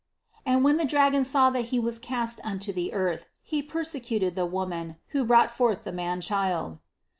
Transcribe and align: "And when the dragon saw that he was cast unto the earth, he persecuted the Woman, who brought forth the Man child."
"And 0.47 0.63
when 0.63 0.77
the 0.77 0.85
dragon 0.85 1.23
saw 1.23 1.51
that 1.51 1.65
he 1.65 1.79
was 1.79 1.99
cast 1.99 2.39
unto 2.43 2.73
the 2.73 2.91
earth, 2.91 3.27
he 3.43 3.61
persecuted 3.61 4.33
the 4.33 4.47
Woman, 4.47 4.95
who 5.09 5.23
brought 5.23 5.51
forth 5.51 5.83
the 5.83 5.91
Man 5.91 6.21
child." 6.21 6.79